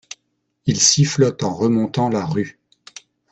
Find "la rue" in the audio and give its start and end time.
2.09-2.57